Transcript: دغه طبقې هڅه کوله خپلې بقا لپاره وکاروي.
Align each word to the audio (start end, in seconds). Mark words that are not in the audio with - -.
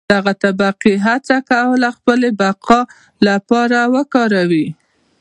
دغه 0.13 0.33
طبقې 0.43 0.93
هڅه 1.07 1.37
کوله 1.51 1.89
خپلې 1.97 2.29
بقا 2.41 2.79
لپاره 3.27 3.77
وکاروي. 3.95 4.67